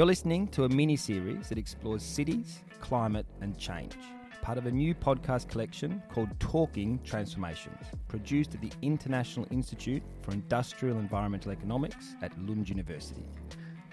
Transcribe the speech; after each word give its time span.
You're 0.00 0.06
listening 0.06 0.48
to 0.52 0.64
a 0.64 0.68
mini 0.70 0.96
series 0.96 1.50
that 1.50 1.58
explores 1.58 2.02
cities, 2.02 2.60
climate, 2.80 3.26
and 3.42 3.58
change, 3.58 3.98
part 4.40 4.56
of 4.56 4.64
a 4.64 4.70
new 4.70 4.94
podcast 4.94 5.48
collection 5.48 6.02
called 6.10 6.30
Talking 6.40 6.98
Transformations, 7.04 7.84
produced 8.08 8.54
at 8.54 8.62
the 8.62 8.72
International 8.80 9.46
Institute 9.50 10.02
for 10.22 10.32
Industrial 10.32 10.96
Environmental 10.96 11.52
Economics 11.52 12.14
at 12.22 12.32
Lund 12.40 12.66
University. 12.70 13.26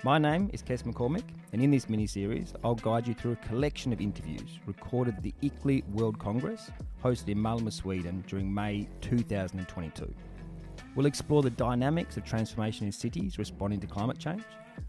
My 0.05 0.17
name 0.17 0.49
is 0.53 0.63
Kes 0.63 0.83
McCormick, 0.83 1.25
and 1.51 1.61
in 1.61 1.71
this 1.71 1.89
mini 1.89 2.07
series, 2.07 2.53
I'll 2.63 2.75
guide 2.75 3.05
you 3.05 3.13
through 3.13 3.33
a 3.33 3.47
collection 3.47 3.91
of 3.91 3.99
interviews 3.99 4.61
recorded 4.65 5.17
at 5.17 5.23
the 5.23 5.35
ICLEI 5.41 5.89
World 5.89 6.17
Congress, 6.19 6.71
hosted 7.03 7.27
in 7.27 7.37
Malmö, 7.37 7.73
Sweden 7.73 8.23
during 8.27 8.53
May 8.53 8.87
2022. 9.01 10.13
We'll 10.95 11.05
explore 11.05 11.41
the 11.41 11.49
dynamics 11.49 12.17
of 12.17 12.23
transformation 12.23 12.85
in 12.85 12.91
cities 12.91 13.37
responding 13.37 13.79
to 13.81 13.87
climate 13.87 14.17
change. 14.17 14.43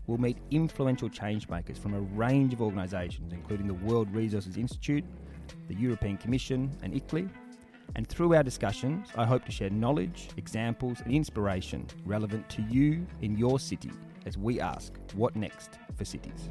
We'll 0.06 0.18
meet 0.18 0.38
influential 0.50 1.08
changemakers 1.08 1.78
from 1.78 1.94
a 1.94 2.00
range 2.00 2.52
of 2.52 2.62
organisations, 2.62 3.32
including 3.32 3.66
the 3.66 3.74
World 3.74 4.10
Resources 4.14 4.56
Institute, 4.56 5.04
the 5.68 5.74
European 5.74 6.16
Commission, 6.16 6.70
and 6.82 6.94
ICLEI. 6.94 7.28
And 7.96 8.06
through 8.06 8.34
our 8.34 8.42
discussions, 8.42 9.08
I 9.16 9.24
hope 9.24 9.44
to 9.46 9.52
share 9.52 9.70
knowledge, 9.70 10.28
examples, 10.36 11.00
and 11.00 11.12
inspiration 11.12 11.86
relevant 12.04 12.48
to 12.50 12.62
you 12.62 13.06
in 13.22 13.36
your 13.36 13.58
city 13.58 13.90
as 14.26 14.36
we 14.36 14.60
ask 14.60 14.92
what 15.14 15.36
next 15.36 15.78
for 15.96 16.04
cities. 16.04 16.50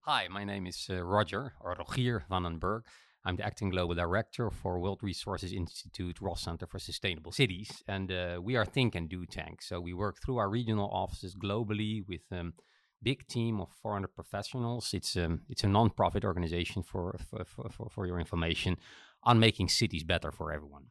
Hi, 0.00 0.26
my 0.28 0.44
name 0.44 0.66
is 0.66 0.88
uh, 0.90 1.02
Roger, 1.02 1.52
or 1.60 1.76
Rogier 1.78 2.24
van 2.28 2.42
den 2.42 2.58
Berg. 2.58 2.82
I'm 3.24 3.36
the 3.36 3.46
acting 3.46 3.70
global 3.70 3.94
director 3.94 4.50
for 4.50 4.80
World 4.80 5.00
Resources 5.02 5.52
Institute 5.52 6.20
Ross 6.20 6.42
Center 6.42 6.66
for 6.66 6.80
Sustainable 6.80 7.30
Cities, 7.30 7.82
and 7.86 8.10
uh, 8.10 8.40
we 8.42 8.56
are 8.56 8.64
Think 8.64 8.96
and 8.96 9.08
Do 9.08 9.26
Tank. 9.26 9.62
So 9.62 9.80
we 9.80 9.92
work 9.92 10.16
through 10.20 10.38
our 10.38 10.50
regional 10.50 10.90
offices 10.90 11.36
globally 11.36 12.02
with 12.06 12.22
a 12.32 12.40
um, 12.40 12.54
big 13.00 13.26
team 13.28 13.60
of 13.60 13.68
400 13.80 14.08
professionals. 14.08 14.92
It's 14.92 15.16
um, 15.16 15.42
it's 15.48 15.62
a 15.62 15.68
non-profit 15.68 16.24
organization 16.24 16.82
for, 16.82 17.16
for, 17.30 17.44
for 17.70 17.88
for 17.90 18.06
your 18.06 18.18
information 18.18 18.76
on 19.22 19.38
making 19.38 19.68
cities 19.68 20.02
better 20.02 20.32
for 20.32 20.52
everyone. 20.52 20.86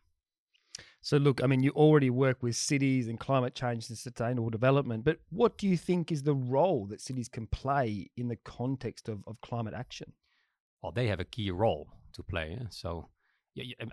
So, 1.02 1.18
look, 1.18 1.44
I 1.44 1.48
mean, 1.48 1.64
you 1.64 1.72
already 1.72 2.09
work 2.09 2.42
with 2.42 2.56
cities 2.56 3.08
and 3.08 3.20
climate 3.20 3.56
change 3.56 3.90
and 3.90 3.98
sustainable 3.98 4.52
development, 4.52 5.04
but 5.04 5.18
what 5.32 5.58
do 5.58 5.68
you 5.68 5.76
think 5.76 6.12
is 6.12 6.24
the 6.24 6.36
role 6.36 6.86
that 6.86 7.02
cities 7.02 7.28
can 7.28 7.48
play 7.48 8.12
in 8.16 8.28
the 8.28 8.36
context 8.38 9.09
of, 9.09 9.24
of 9.28 9.42
climate 9.42 9.74
action? 9.74 10.14
Well, 10.82 10.92
they 10.92 11.08
have 11.08 11.20
a 11.20 11.26
key 11.26 11.50
role 11.52 11.88
to 12.14 12.23
play. 12.23 12.58
Eh? 12.59 12.66
So, 12.70 13.09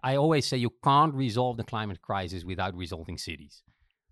I 0.02 0.16
always 0.16 0.46
say 0.46 0.56
you 0.56 0.72
can't 0.84 1.14
resolve 1.14 1.56
the 1.56 1.64
climate 1.64 2.00
crisis 2.00 2.44
without 2.44 2.74
resolving 2.76 3.18
cities. 3.18 3.62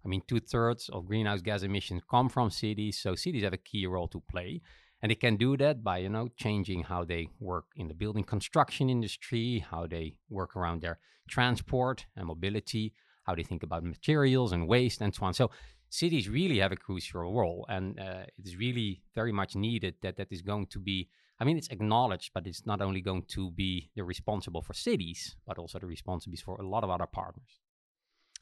I 0.05 0.09
mean, 0.09 0.23
two 0.27 0.41
thirds 0.41 0.89
of 0.89 1.07
greenhouse 1.07 1.43
gas 1.43 1.63
emissions 1.63 2.03
come 2.09 2.29
from 2.29 2.51
cities, 2.51 2.99
so 2.99 3.15
cities 3.15 3.43
have 3.43 3.53
a 3.53 3.59
key 3.59 3.87
role 3.87 4.09
to 4.09 4.23
play. 4.31 4.61
And 5.03 5.11
they 5.11 5.17
can 5.17 5.37
do 5.37 5.57
that 5.59 5.85
by, 5.85 5.99
you 5.99 6.09
know, 6.09 6.29
changing 6.37 6.85
how 6.85 7.05
they 7.05 7.29
work 7.39 7.67
in 7.77 7.89
the 7.89 7.95
building 7.95 8.25
construction 8.25 8.89
industry, 8.89 9.65
how 9.71 9.87
they 9.87 10.15
work 10.31 10.57
around 10.57 10.81
their 10.81 10.99
transport 11.29 12.07
and 12.17 12.27
mobility, 12.27 12.95
how 13.25 13.35
they 13.35 13.43
think 13.43 13.63
about 13.63 13.85
materials 13.85 14.53
and 14.53 14.67
waste 14.67 15.01
and 15.01 15.15
so 15.15 15.27
on. 15.27 15.35
So 15.35 15.51
cities 15.91 16.29
really 16.29 16.59
have 16.59 16.73
a 16.73 16.77
crucial 16.77 17.21
role, 17.35 17.67
and 17.69 17.99
uh, 17.99 18.25
it 18.39 18.47
is 18.47 18.57
really 18.57 19.03
very 19.15 19.33
much 19.33 19.55
needed 19.55 19.97
that 20.03 20.17
that 20.17 20.29
is 20.31 20.43
going 20.43 20.67
to 20.69 20.79
be. 20.79 21.09
I 21.39 21.45
mean, 21.45 21.59
it's 21.59 21.69
acknowledged, 21.69 22.31
but 22.33 22.47
it's 22.47 22.65
not 22.65 22.81
only 22.81 23.03
going 23.03 23.25
to 23.29 23.51
be 23.51 23.91
the 23.95 24.05
responsible 24.05 24.63
for 24.63 24.73
cities, 24.73 25.37
but 25.47 25.59
also 25.59 25.79
the 25.79 25.87
responsibilities 25.87 26.43
for 26.43 26.57
a 26.57 26.67
lot 26.67 26.83
of 26.83 26.91
other 26.91 27.07
partners. 27.07 27.61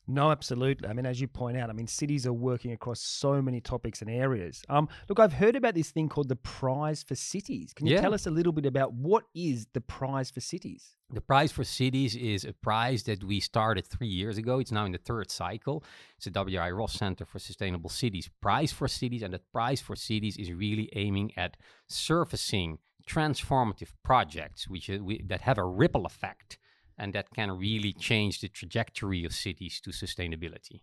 No, 0.07 0.31
absolutely. 0.31 0.87
I 0.89 0.93
mean, 0.93 1.07
as 1.07 1.21
you 1.21 1.29
point 1.29 1.57
out, 1.57 1.71
I 1.71 1.73
mean, 1.73 1.87
cities 1.87 2.27
are 2.27 2.33
working 2.33 2.73
across 2.73 3.01
so 3.01 3.41
many 3.41 3.61
topics 3.61 4.03
and 4.03 4.11
areas. 4.11 4.63
Um, 4.69 4.89
look, 5.09 5.19
I've 5.19 5.33
heard 5.33 5.57
about 5.57 5.75
this 5.75 5.91
thing 5.91 6.11
called 6.11 6.29
the 6.29 6.37
Prize 6.37 7.03
for 7.03 7.15
Cities. 7.15 7.73
Can 7.73 7.87
you 7.87 7.95
yeah. 7.95 8.03
tell 8.03 8.13
us 8.13 8.27
a 8.27 8.31
little 8.31 8.53
bit 8.53 8.67
about 8.67 8.93
what 8.93 9.25
is 9.35 9.67
the 9.73 9.81
Prize 9.81 10.31
for 10.31 10.41
Cities? 10.41 10.97
The 11.11 11.23
Prize 11.23 11.53
for 11.53 11.65
Cities 11.65 12.17
is 12.17 12.45
a 12.45 12.53
prize 12.53 13.05
that 13.05 13.25
we 13.25 13.41
started 13.41 13.87
three 13.87 14.09
years 14.09 14.37
ago. 14.37 14.59
It's 14.59 14.73
now 14.73 14.85
in 14.85 14.93
the 14.93 14.99
third 14.99 15.31
cycle. 15.31 15.83
It's 16.19 16.27
a 16.27 16.31
WRI 16.31 16.71
Ross 16.77 16.95
Center 16.95 17.25
for 17.25 17.39
Sustainable 17.39 17.89
Cities 17.89 18.29
Prize 18.43 18.73
for 18.73 18.89
Cities, 18.89 19.23
and 19.23 19.33
that 19.33 19.51
Prize 19.53 19.81
for 19.81 19.97
Cities 19.97 20.37
is 20.37 20.53
really 20.53 20.91
aiming 20.95 21.33
at 21.37 21.57
surfacing 21.89 22.79
transformative 23.09 23.93
projects 24.03 24.67
which 24.67 24.89
uh, 24.89 24.99
we, 25.03 25.23
that 25.27 25.43
have 25.43 25.59
a 25.59 25.65
ripple 25.65 26.07
effect 26.07 26.59
and 26.99 27.13
that 27.15 27.31
can 27.31 27.51
really 27.53 27.93
change 27.93 28.41
the 28.41 28.49
trajectory 28.49 29.25
of 29.25 29.35
cities 29.35 29.81
to 29.81 29.91
sustainability. 29.91 30.81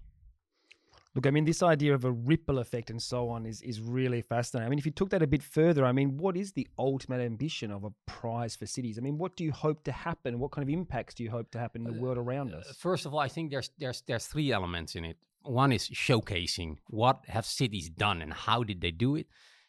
Look, 1.13 1.27
I 1.27 1.31
mean, 1.31 1.43
this 1.43 1.61
idea 1.61 1.93
of 1.93 2.05
a 2.05 2.11
ripple 2.11 2.59
effect 2.59 2.89
and 2.89 3.01
so 3.01 3.27
on 3.29 3.45
is, 3.45 3.61
is 3.61 3.81
really 3.81 4.21
fascinating. 4.21 4.67
I 4.67 4.69
mean, 4.69 4.79
if 4.79 4.85
you 4.85 4.93
took 4.93 5.09
that 5.09 5.21
a 5.21 5.27
bit 5.27 5.43
further, 5.43 5.85
I 5.85 5.91
mean, 5.91 6.17
what 6.17 6.37
is 6.37 6.53
the 6.53 6.65
ultimate 6.79 7.19
ambition 7.19 7.69
of 7.69 7.83
a 7.83 7.91
prize 8.05 8.55
for 8.55 8.65
cities? 8.65 8.97
I 8.97 9.01
mean, 9.01 9.17
what 9.17 9.35
do 9.35 9.43
you 9.43 9.51
hope 9.51 9.83
to 9.83 9.91
happen? 9.91 10.39
What 10.39 10.51
kind 10.51 10.63
of 10.67 10.73
impacts 10.73 11.13
do 11.13 11.23
you 11.23 11.29
hope 11.29 11.51
to 11.51 11.59
happen 11.59 11.85
in 11.85 11.91
the 11.91 11.99
uh, 11.99 12.01
world 12.01 12.17
around 12.17 12.53
us? 12.53 12.77
First 12.79 13.05
of 13.05 13.13
all, 13.13 13.19
I 13.19 13.27
think 13.27 13.51
there's 13.51 13.71
there's 13.77 14.03
there's 14.07 14.25
three 14.25 14.53
elements 14.53 14.95
in 14.95 15.03
it. 15.03 15.17
One 15.43 15.73
is 15.73 15.89
showcasing 15.89 16.77
what 16.87 17.25
have 17.27 17.45
cities 17.45 17.89
done 17.89 18.21
and 18.21 18.31
how 18.31 18.63
did 18.63 18.79
they 18.79 18.91
do 18.91 19.15
it. 19.15 19.27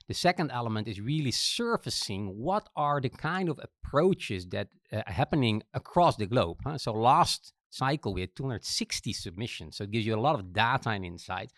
The 0.08 0.14
second 0.14 0.50
element 0.50 0.88
is 0.88 1.00
really 1.00 1.30
surfacing 1.30 2.26
what 2.28 2.68
are 2.76 3.00
the 3.00 3.08
kind 3.08 3.48
of 3.48 3.60
approaches 3.62 4.46
that 4.48 4.68
uh, 4.92 5.02
are 5.06 5.12
happening 5.12 5.62
across 5.74 6.16
the 6.16 6.26
globe. 6.26 6.58
Huh? 6.64 6.78
So 6.78 6.92
last 6.92 7.52
cycle 7.70 8.14
we 8.14 8.22
had 8.22 8.36
260 8.36 9.12
submissions, 9.12 9.76
so 9.76 9.84
it 9.84 9.90
gives 9.90 10.06
you 10.06 10.14
a 10.14 10.20
lot 10.20 10.34
of 10.38 10.52
data 10.52 10.90
and 10.90 11.04
insight. 11.04 11.52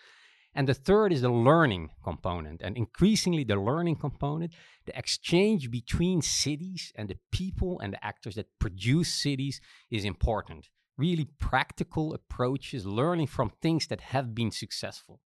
And 0.54 0.68
the 0.68 0.74
third 0.74 1.12
is 1.12 1.22
the 1.22 1.30
learning 1.30 1.90
component, 2.04 2.62
and 2.62 2.76
increasingly 2.76 3.42
the 3.42 3.56
learning 3.56 3.96
component, 3.96 4.54
the 4.86 4.96
exchange 4.96 5.68
between 5.70 6.22
cities 6.22 6.92
and 6.94 7.08
the 7.08 7.18
people 7.32 7.80
and 7.80 7.92
the 7.92 8.04
actors 8.04 8.36
that 8.36 8.46
produce 8.60 9.12
cities 9.12 9.60
is 9.90 10.04
important. 10.04 10.68
Really 10.96 11.26
practical 11.40 12.14
approaches, 12.14 12.86
learning 12.86 13.26
from 13.26 13.50
things 13.60 13.88
that 13.88 14.00
have 14.00 14.32
been 14.32 14.52
successful. 14.52 15.20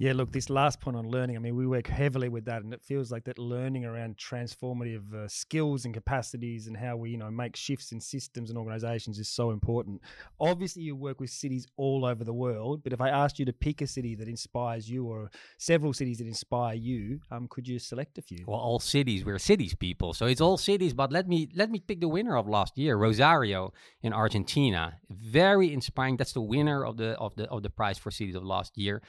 Yeah, 0.00 0.12
look, 0.12 0.30
this 0.30 0.48
last 0.48 0.80
point 0.80 0.96
on 0.96 1.10
learning, 1.10 1.34
I 1.34 1.40
mean, 1.40 1.56
we 1.56 1.66
work 1.66 1.88
heavily 1.88 2.28
with 2.28 2.44
that, 2.44 2.62
and 2.62 2.72
it 2.72 2.80
feels 2.80 3.10
like 3.10 3.24
that 3.24 3.36
learning 3.36 3.84
around 3.84 4.16
transformative 4.16 5.12
uh, 5.12 5.26
skills 5.26 5.84
and 5.84 5.92
capacities 5.92 6.68
and 6.68 6.76
how 6.76 6.94
we, 6.94 7.10
you 7.10 7.16
know, 7.16 7.32
make 7.32 7.56
shifts 7.56 7.90
in 7.90 8.00
systems 8.00 8.48
and 8.48 8.56
organizations 8.56 9.18
is 9.18 9.28
so 9.28 9.50
important. 9.50 10.00
Obviously, 10.38 10.82
you 10.82 10.94
work 10.94 11.18
with 11.18 11.30
cities 11.30 11.66
all 11.76 12.04
over 12.04 12.22
the 12.22 12.32
world, 12.32 12.84
but 12.84 12.92
if 12.92 13.00
I 13.00 13.08
asked 13.08 13.40
you 13.40 13.44
to 13.46 13.52
pick 13.52 13.80
a 13.80 13.88
city 13.88 14.14
that 14.14 14.28
inspires 14.28 14.88
you 14.88 15.04
or 15.04 15.32
several 15.56 15.92
cities 15.92 16.18
that 16.18 16.28
inspire 16.28 16.76
you, 16.76 17.18
um, 17.32 17.48
could 17.48 17.66
you 17.66 17.80
select 17.80 18.18
a 18.18 18.22
few? 18.22 18.44
Well, 18.46 18.60
all 18.60 18.78
cities, 18.78 19.24
we're 19.24 19.40
cities 19.40 19.74
people, 19.74 20.14
so 20.14 20.26
it's 20.26 20.40
all 20.40 20.58
cities, 20.58 20.94
but 20.94 21.10
let 21.10 21.26
me 21.26 21.48
let 21.56 21.72
me 21.72 21.80
pick 21.80 22.00
the 22.00 22.06
winner 22.06 22.36
of 22.36 22.46
last 22.46 22.78
year, 22.78 22.96
Rosario 22.96 23.72
in 24.00 24.12
Argentina. 24.12 25.00
Very 25.10 25.72
inspiring. 25.72 26.18
That's 26.18 26.34
the 26.34 26.40
winner 26.40 26.84
of 26.84 26.98
the 26.98 27.18
of 27.18 27.34
the 27.34 27.48
of 27.48 27.64
the 27.64 27.70
prize 27.70 27.98
for 27.98 28.12
cities 28.12 28.36
of 28.36 28.44
last 28.44 28.78
year 28.78 29.02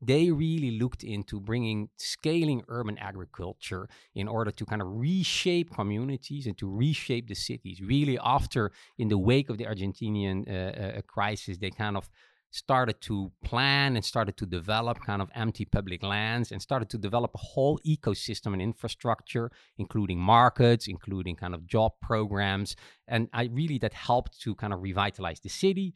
they 0.00 0.30
really 0.30 0.78
looked 0.78 1.04
into 1.04 1.40
bringing 1.40 1.90
scaling 1.96 2.62
urban 2.68 2.96
agriculture 2.98 3.88
in 4.14 4.28
order 4.28 4.50
to 4.50 4.64
kind 4.64 4.80
of 4.80 4.88
reshape 4.88 5.70
communities 5.74 6.46
and 6.46 6.56
to 6.58 6.68
reshape 6.68 7.28
the 7.28 7.34
cities. 7.34 7.80
Really, 7.80 8.18
after 8.18 8.72
in 8.98 9.08
the 9.08 9.18
wake 9.18 9.50
of 9.50 9.58
the 9.58 9.66
Argentinian 9.66 10.48
uh, 10.48 10.98
uh, 10.98 11.02
crisis, 11.02 11.58
they 11.58 11.70
kind 11.70 11.96
of 11.96 12.08
started 12.50 13.00
to 13.00 13.30
plan 13.44 13.94
and 13.94 14.04
started 14.04 14.36
to 14.36 14.46
develop 14.46 14.98
kind 15.04 15.22
of 15.22 15.30
empty 15.34 15.64
public 15.64 16.02
lands 16.02 16.50
and 16.50 16.60
started 16.60 16.90
to 16.90 16.98
develop 16.98 17.30
a 17.34 17.38
whole 17.38 17.78
ecosystem 17.86 18.52
and 18.52 18.60
infrastructure, 18.60 19.50
including 19.78 20.18
markets, 20.18 20.88
including 20.88 21.36
kind 21.36 21.54
of 21.54 21.66
job 21.66 21.92
programs. 22.02 22.74
And 23.06 23.28
I 23.32 23.44
really 23.52 23.78
that 23.78 23.94
helped 23.94 24.40
to 24.40 24.54
kind 24.54 24.72
of 24.72 24.82
revitalize 24.82 25.40
the 25.40 25.48
city, 25.48 25.94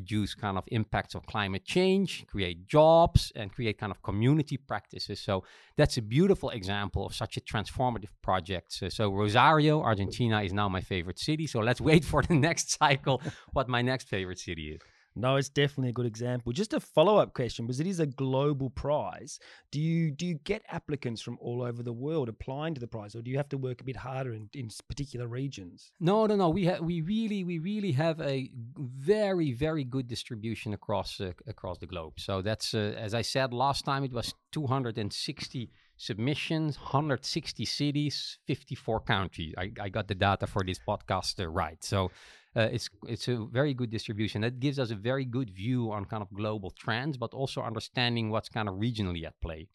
reduce 0.00 0.30
kind 0.34 0.56
of 0.60 0.64
impacts 0.78 1.14
of 1.18 1.22
climate 1.34 1.64
change, 1.76 2.10
create 2.34 2.58
jobs, 2.76 3.20
and 3.38 3.46
create 3.56 3.76
kind 3.82 3.92
of 3.94 3.98
community 4.08 4.56
practices. 4.70 5.18
So 5.28 5.34
that's 5.78 5.96
a 6.02 6.04
beautiful 6.16 6.50
example 6.60 7.02
of 7.06 7.12
such 7.22 7.34
a 7.40 7.42
transformative 7.52 8.12
project. 8.28 8.66
So, 8.78 8.88
so 8.98 9.04
Rosario, 9.22 9.74
Argentina, 9.90 10.36
is 10.46 10.52
now 10.52 10.68
my 10.78 10.82
favorite 10.92 11.18
city. 11.28 11.46
So 11.46 11.58
let's 11.68 11.80
wait 11.90 12.04
for 12.04 12.20
the 12.28 12.38
next 12.48 12.66
cycle, 12.78 13.16
what 13.56 13.66
my 13.76 13.82
next 13.82 14.04
favorite 14.08 14.40
city 14.48 14.66
is. 14.74 14.80
No, 15.18 15.36
it's 15.36 15.48
definitely 15.48 15.88
a 15.88 15.94
good 15.94 16.06
example. 16.06 16.52
Just 16.52 16.74
a 16.74 16.80
follow 16.80 17.16
up 17.16 17.32
question, 17.32 17.64
because 17.64 17.80
it 17.80 17.86
is 17.86 18.00
a 18.00 18.06
global 18.06 18.68
prize. 18.68 19.40
Do 19.70 19.80
you 19.80 20.10
do 20.10 20.26
you 20.26 20.34
get 20.44 20.62
applicants 20.68 21.22
from 21.22 21.38
all 21.40 21.62
over 21.62 21.82
the 21.82 21.92
world 21.92 22.28
applying 22.28 22.74
to 22.74 22.80
the 22.80 22.86
prize, 22.86 23.16
or 23.16 23.22
do 23.22 23.30
you 23.30 23.38
have 23.38 23.48
to 23.48 23.56
work 23.56 23.80
a 23.80 23.84
bit 23.84 23.96
harder 23.96 24.34
in, 24.34 24.50
in 24.52 24.68
particular 24.88 25.26
regions? 25.26 25.90
No, 26.00 26.26
no, 26.26 26.36
no. 26.36 26.50
We 26.50 26.66
have 26.66 26.80
we 26.80 27.00
really 27.00 27.44
we 27.44 27.58
really 27.58 27.92
have 27.92 28.20
a 28.20 28.50
very 28.54 29.52
very 29.52 29.84
good 29.84 30.06
distribution 30.06 30.74
across 30.74 31.18
uh, 31.18 31.32
across 31.46 31.78
the 31.78 31.86
globe. 31.86 32.20
So 32.20 32.42
that's 32.42 32.74
uh, 32.74 32.94
as 32.98 33.14
I 33.14 33.22
said 33.22 33.54
last 33.54 33.86
time, 33.86 34.04
it 34.04 34.12
was 34.12 34.34
260 34.52 35.70
submissions, 35.96 36.76
160 36.76 37.64
cities, 37.64 38.38
54 38.46 39.00
countries. 39.00 39.54
I, 39.56 39.72
I 39.80 39.88
got 39.88 40.08
the 40.08 40.14
data 40.14 40.46
for 40.46 40.62
this 40.62 40.78
podcast 40.78 41.42
uh, 41.42 41.48
right. 41.48 41.82
So 41.82 42.10
uh, 42.56 42.68
it's 42.72 42.88
it's 43.06 43.28
a 43.28 43.36
very 43.52 43.74
good 43.74 43.90
distribution. 43.90 44.40
That 44.42 44.60
gives 44.60 44.78
us 44.78 44.90
a 44.90 44.96
very 44.96 45.24
good 45.24 45.50
view 45.50 45.92
on 45.92 46.04
kind 46.06 46.22
of 46.22 46.32
global 46.32 46.70
trends, 46.70 47.16
but 47.16 47.34
also 47.34 47.62
understanding 47.62 48.30
what's 48.30 48.48
kind 48.48 48.68
of 48.68 48.76
regionally 48.76 49.24
at 49.24 49.40
play. 49.40 49.68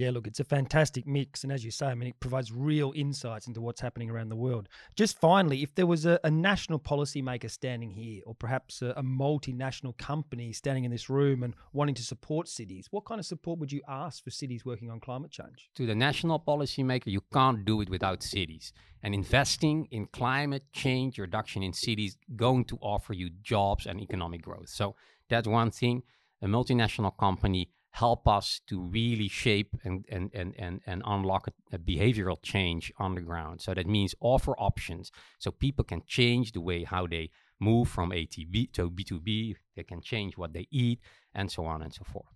Yeah, 0.00 0.12
look, 0.12 0.26
it's 0.26 0.40
a 0.40 0.44
fantastic 0.44 1.06
mix. 1.06 1.44
And 1.44 1.52
as 1.52 1.62
you 1.62 1.70
say, 1.70 1.84
I 1.84 1.94
mean, 1.94 2.08
it 2.08 2.20
provides 2.20 2.50
real 2.50 2.90
insights 2.96 3.46
into 3.46 3.60
what's 3.60 3.82
happening 3.82 4.08
around 4.08 4.30
the 4.30 4.36
world. 4.36 4.66
Just 4.96 5.20
finally, 5.20 5.62
if 5.62 5.74
there 5.74 5.86
was 5.86 6.06
a, 6.06 6.18
a 6.24 6.30
national 6.30 6.78
policymaker 6.78 7.50
standing 7.50 7.90
here, 7.90 8.22
or 8.24 8.34
perhaps 8.34 8.80
a, 8.80 8.94
a, 8.96 9.02
multinational 9.02 9.94
company 9.98 10.54
standing 10.54 10.84
in 10.84 10.90
this 10.90 11.10
room 11.10 11.42
and 11.42 11.54
wanting 11.74 11.94
to 11.96 12.02
support 12.02 12.48
cities, 12.48 12.86
what 12.90 13.04
kind 13.04 13.18
of 13.18 13.26
support 13.26 13.58
would 13.58 13.72
you 13.72 13.82
ask 13.88 14.24
for 14.24 14.30
cities 14.30 14.64
working 14.64 14.90
on 14.90 15.00
climate 15.00 15.30
change? 15.30 15.68
To 15.74 15.84
the 15.84 15.94
national 15.94 16.40
policymaker, 16.40 17.08
you 17.08 17.20
can't 17.30 17.66
do 17.66 17.82
it 17.82 17.90
without 17.90 18.22
cities. 18.22 18.72
And 19.02 19.14
investing 19.14 19.86
in 19.90 20.06
climate 20.06 20.64
change 20.72 21.18
reduction 21.18 21.62
in 21.62 21.74
cities 21.74 22.16
going 22.36 22.64
to 22.66 22.78
offer 22.80 23.12
you 23.12 23.28
jobs 23.42 23.84
and 23.84 24.00
economic 24.00 24.40
growth. 24.40 24.70
So 24.70 24.96
that's 25.28 25.46
one 25.46 25.70
thing. 25.70 26.04
A 26.40 26.46
multinational 26.46 27.14
company 27.18 27.68
help 27.92 28.28
us 28.28 28.60
to 28.66 28.80
really 28.80 29.28
shape 29.28 29.76
and 29.84 30.04
and 30.08 30.30
and 30.32 30.54
and, 30.58 30.80
and 30.86 31.02
unlock 31.04 31.48
a, 31.48 31.76
a, 31.76 31.78
behavioral 31.78 32.40
change 32.42 32.92
on 32.98 33.14
the 33.14 33.20
ground 33.20 33.60
so 33.60 33.74
that 33.74 33.86
means 33.86 34.14
offer 34.20 34.54
options 34.58 35.10
so 35.38 35.50
people 35.50 35.84
can 35.84 36.02
change 36.06 36.52
the 36.52 36.60
way 36.60 36.84
how 36.84 37.06
they 37.06 37.30
move 37.58 37.88
from 37.88 38.12
a 38.12 38.24
to 38.26 38.46
b 38.46 38.66
to 38.66 38.90
b2b 38.90 39.56
they 39.76 39.82
can 39.82 40.00
change 40.00 40.36
what 40.36 40.52
they 40.52 40.66
eat 40.70 41.00
and 41.34 41.50
so 41.50 41.64
on 41.64 41.82
and 41.82 41.92
so 41.92 42.04
forth 42.04 42.26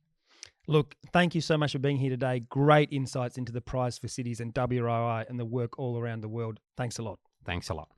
Look, 0.67 0.97
thank 1.13 1.35
you 1.35 1.43
so 1.43 1.59
much 1.59 1.73
for 1.73 1.79
being 1.79 1.99
here 1.99 2.11
today. 2.11 2.41
Great 2.41 2.91
insights 2.91 3.37
into 3.37 3.53
the 3.53 3.61
prize 3.61 3.99
for 3.99 4.09
cities 4.09 4.41
and 4.41 4.55
WRI 4.55 5.27
and 5.29 5.39
the 5.39 5.45
work 5.45 5.79
all 5.79 5.99
around 5.99 6.23
the 6.23 6.29
world. 6.29 6.59
Thanks 6.77 6.99
a 6.99 7.03
lot. 7.03 7.19
Thanks 7.45 7.69
a 7.69 7.75
lot. 7.75 7.89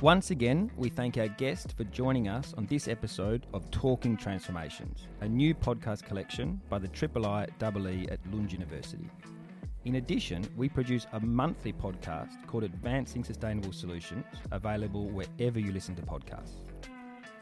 Once 0.00 0.30
again, 0.30 0.70
we 0.76 0.88
thank 0.88 1.18
our 1.18 1.26
guest 1.26 1.76
for 1.76 1.82
joining 1.82 2.28
us 2.28 2.54
on 2.56 2.64
this 2.66 2.86
episode 2.86 3.44
of 3.52 3.68
Talking 3.72 4.16
Transformations, 4.16 5.08
a 5.22 5.28
new 5.28 5.56
podcast 5.56 6.04
collection 6.04 6.60
by 6.68 6.78
the 6.78 6.86
Triple 6.86 7.26
I 7.26 7.48
Double 7.58 7.88
E 7.88 8.06
at 8.08 8.20
Lund 8.32 8.52
University. 8.52 9.10
In 9.86 9.96
addition, 9.96 10.46
we 10.56 10.68
produce 10.68 11.08
a 11.14 11.18
monthly 11.18 11.72
podcast 11.72 12.46
called 12.46 12.62
Advancing 12.62 13.24
Sustainable 13.24 13.72
Solutions, 13.72 14.24
available 14.52 15.08
wherever 15.08 15.58
you 15.58 15.72
listen 15.72 15.96
to 15.96 16.02
podcasts. 16.02 16.58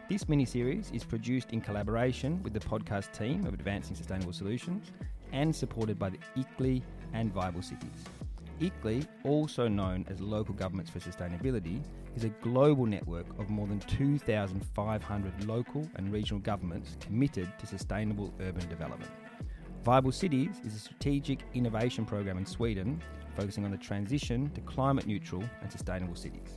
This 0.09 0.27
mini 0.27 0.47
series 0.47 0.91
is 0.95 1.05
produced 1.05 1.53
in 1.53 1.61
collaboration 1.61 2.43
with 2.43 2.55
the 2.55 2.61
podcast 2.61 3.13
team 3.13 3.45
of 3.45 3.53
Advancing 3.53 3.97
Sustainable 3.97 4.33
Solutions 4.33 4.93
and 5.31 5.55
supported 5.55 5.99
by 5.99 6.09
the 6.09 6.19
ICLEI 6.39 6.81
and 7.13 7.31
Viable 7.35 7.61
Cities. 7.61 8.05
ICLEI, 8.61 9.07
also 9.25 9.69
known 9.69 10.05
as 10.09 10.21
Local 10.21 10.55
Governments 10.55 10.91
for 10.91 10.99
Sustainability, 10.99 11.83
is 12.15 12.25
a 12.25 12.31
global 12.41 12.87
network 12.87 13.27
of 13.39 13.51
more 13.51 13.67
than 13.67 13.81
2,500 13.81 15.45
local 15.45 15.89
and 15.97 16.13
regional 16.13 16.41
governments 16.41 16.97
committed 17.01 17.53
to 17.59 17.67
sustainable 17.67 18.33
urban 18.41 18.67
development. 18.69 19.11
Viable 19.85 20.13
Cities 20.13 20.61
is 20.65 20.75
a 20.75 20.79
strategic 20.79 21.41
innovation 21.55 22.05
program 22.05 22.39
in 22.39 22.47
Sweden 22.47 23.01
focusing 23.37 23.65
on 23.65 23.71
the 23.71 23.77
transition 23.77 24.51
to 24.51 24.61
climate 24.63 25.07
neutral 25.07 25.45
and 25.63 25.71
sustainable 25.71 26.17
cities. 26.17 26.57